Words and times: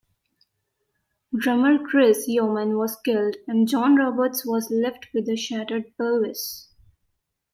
Drummer 1.31 1.77
Chris 1.77 2.27
Yeoman 2.27 2.75
was 2.75 2.95
killed 3.05 3.35
and 3.47 3.67
Jon 3.67 3.97
Roberts 3.97 4.43
was 4.43 4.71
left 4.71 5.05
with 5.13 5.29
a 5.29 5.35
shattered 5.37 5.95
pelvis. 5.95 6.73